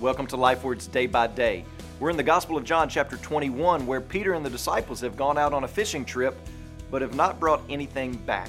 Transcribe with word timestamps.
Welcome 0.00 0.26
to 0.26 0.36
LifeWords 0.36 0.90
Day 0.90 1.06
by 1.06 1.28
Day. 1.28 1.64
We're 2.00 2.10
in 2.10 2.16
the 2.16 2.24
Gospel 2.24 2.56
of 2.56 2.64
John, 2.64 2.88
chapter 2.88 3.16
21, 3.16 3.86
where 3.86 4.00
Peter 4.00 4.32
and 4.32 4.44
the 4.44 4.50
disciples 4.50 5.00
have 5.00 5.16
gone 5.16 5.38
out 5.38 5.52
on 5.52 5.62
a 5.62 5.68
fishing 5.68 6.04
trip 6.04 6.36
but 6.90 7.00
have 7.00 7.14
not 7.14 7.38
brought 7.38 7.62
anything 7.68 8.16
back. 8.16 8.48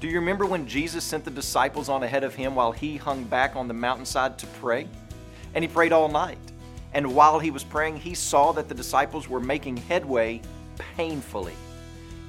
Do 0.00 0.08
you 0.08 0.18
remember 0.18 0.46
when 0.46 0.66
Jesus 0.66 1.04
sent 1.04 1.24
the 1.24 1.30
disciples 1.30 1.88
on 1.88 2.02
ahead 2.02 2.24
of 2.24 2.34
him 2.34 2.56
while 2.56 2.72
he 2.72 2.96
hung 2.96 3.22
back 3.22 3.54
on 3.54 3.68
the 3.68 3.72
mountainside 3.72 4.36
to 4.38 4.46
pray? 4.60 4.88
And 5.54 5.62
he 5.62 5.68
prayed 5.68 5.92
all 5.92 6.08
night. 6.08 6.38
And 6.92 7.14
while 7.14 7.38
he 7.38 7.52
was 7.52 7.62
praying, 7.62 7.98
he 7.98 8.14
saw 8.14 8.50
that 8.52 8.68
the 8.68 8.74
disciples 8.74 9.28
were 9.28 9.40
making 9.40 9.76
headway 9.76 10.42
painfully. 10.96 11.54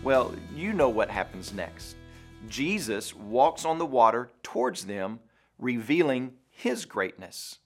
Well, 0.04 0.36
you 0.56 0.74
know 0.74 0.90
what 0.90 1.10
happens 1.10 1.52
next. 1.52 1.96
Jesus 2.48 3.16
walks 3.16 3.66
on 3.66 3.80
the 3.80 3.88
water 3.88 4.30
towards 4.44 4.86
them, 4.86 5.20
revealing 5.58 6.34
his 6.52 6.86
greatness. 6.86 7.58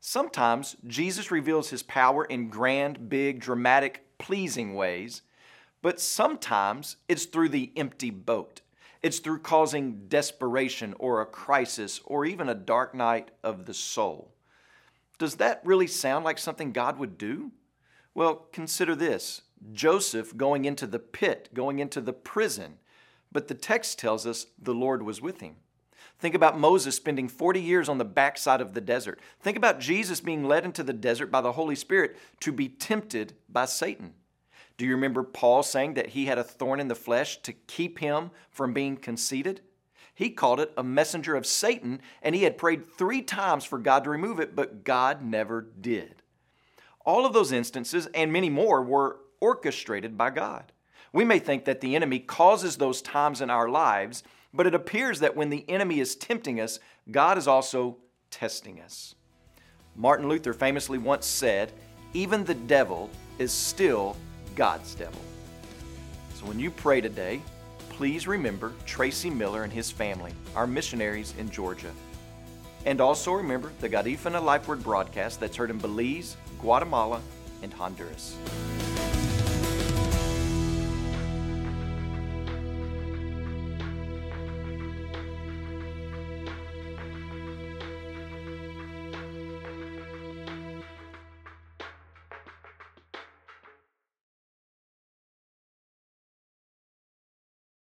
Sometimes 0.00 0.76
Jesus 0.86 1.30
reveals 1.30 1.70
his 1.70 1.82
power 1.82 2.24
in 2.24 2.50
grand, 2.50 3.08
big, 3.08 3.40
dramatic, 3.40 4.04
pleasing 4.18 4.74
ways, 4.74 5.22
but 5.82 6.00
sometimes 6.00 6.96
it's 7.08 7.24
through 7.24 7.48
the 7.48 7.72
empty 7.76 8.10
boat. 8.10 8.60
It's 9.02 9.18
through 9.18 9.40
causing 9.40 10.06
desperation 10.08 10.94
or 10.98 11.20
a 11.20 11.26
crisis 11.26 12.00
or 12.04 12.24
even 12.24 12.48
a 12.48 12.54
dark 12.54 12.94
night 12.94 13.30
of 13.44 13.66
the 13.66 13.74
soul. 13.74 14.32
Does 15.18 15.36
that 15.36 15.60
really 15.64 15.86
sound 15.86 16.24
like 16.24 16.38
something 16.38 16.72
God 16.72 16.98
would 16.98 17.18
do? 17.18 17.52
Well, 18.14 18.46
consider 18.52 18.94
this 18.94 19.42
Joseph 19.72 20.36
going 20.36 20.64
into 20.64 20.86
the 20.86 20.98
pit, 20.98 21.50
going 21.54 21.78
into 21.78 22.00
the 22.00 22.12
prison, 22.12 22.78
but 23.30 23.48
the 23.48 23.54
text 23.54 23.98
tells 23.98 24.26
us 24.26 24.46
the 24.60 24.74
Lord 24.74 25.02
was 25.02 25.20
with 25.20 25.40
him. 25.40 25.56
Think 26.18 26.34
about 26.34 26.58
Moses 26.58 26.96
spending 26.96 27.28
40 27.28 27.60
years 27.60 27.88
on 27.88 27.98
the 27.98 28.04
backside 28.04 28.60
of 28.60 28.74
the 28.74 28.80
desert. 28.80 29.20
Think 29.40 29.56
about 29.56 29.80
Jesus 29.80 30.20
being 30.20 30.44
led 30.44 30.64
into 30.64 30.82
the 30.82 30.92
desert 30.92 31.30
by 31.30 31.40
the 31.40 31.52
Holy 31.52 31.74
Spirit 31.74 32.16
to 32.40 32.52
be 32.52 32.68
tempted 32.68 33.34
by 33.48 33.64
Satan. 33.64 34.14
Do 34.76 34.84
you 34.84 34.92
remember 34.92 35.22
Paul 35.22 35.62
saying 35.62 35.94
that 35.94 36.10
he 36.10 36.26
had 36.26 36.38
a 36.38 36.44
thorn 36.44 36.80
in 36.80 36.88
the 36.88 36.94
flesh 36.94 37.38
to 37.42 37.52
keep 37.52 37.98
him 37.98 38.30
from 38.50 38.72
being 38.72 38.96
conceited? 38.96 39.60
He 40.14 40.30
called 40.30 40.60
it 40.60 40.72
a 40.76 40.82
messenger 40.82 41.36
of 41.36 41.46
Satan, 41.46 42.00
and 42.22 42.34
he 42.34 42.42
had 42.42 42.58
prayed 42.58 42.86
three 42.86 43.22
times 43.22 43.64
for 43.64 43.78
God 43.78 44.04
to 44.04 44.10
remove 44.10 44.40
it, 44.40 44.56
but 44.56 44.82
God 44.82 45.22
never 45.22 45.68
did. 45.80 46.22
All 47.04 47.24
of 47.24 47.32
those 47.32 47.52
instances, 47.52 48.06
and 48.14 48.32
many 48.32 48.50
more, 48.50 48.82
were 48.82 49.20
orchestrated 49.40 50.18
by 50.18 50.30
God. 50.30 50.72
We 51.12 51.24
may 51.24 51.38
think 51.38 51.64
that 51.64 51.80
the 51.80 51.96
enemy 51.96 52.18
causes 52.18 52.76
those 52.76 53.02
times 53.02 53.40
in 53.40 53.50
our 53.50 53.68
lives, 53.68 54.22
but 54.52 54.66
it 54.66 54.74
appears 54.74 55.20
that 55.20 55.36
when 55.36 55.50
the 55.50 55.68
enemy 55.68 56.00
is 56.00 56.16
tempting 56.16 56.60
us, 56.60 56.78
God 57.10 57.38
is 57.38 57.48
also 57.48 57.96
testing 58.30 58.80
us. 58.80 59.14
Martin 59.96 60.28
Luther 60.28 60.52
famously 60.52 60.98
once 60.98 61.26
said, 61.26 61.72
Even 62.12 62.44
the 62.44 62.54
devil 62.54 63.10
is 63.38 63.52
still 63.52 64.16
God's 64.54 64.94
devil. 64.94 65.20
So 66.34 66.46
when 66.46 66.60
you 66.60 66.70
pray 66.70 67.00
today, 67.00 67.40
please 67.88 68.28
remember 68.28 68.72
Tracy 68.86 69.28
Miller 69.28 69.64
and 69.64 69.72
his 69.72 69.90
family, 69.90 70.32
our 70.54 70.66
missionaries 70.66 71.34
in 71.38 71.50
Georgia. 71.50 71.90
And 72.86 73.00
also 73.00 73.32
remember 73.32 73.72
the 73.80 73.88
Garifuna 73.88 74.42
Life 74.42 74.68
Word 74.68 74.82
broadcast 74.84 75.40
that's 75.40 75.56
heard 75.56 75.70
in 75.70 75.78
Belize, 75.78 76.36
Guatemala, 76.60 77.20
and 77.62 77.72
Honduras. 77.72 78.36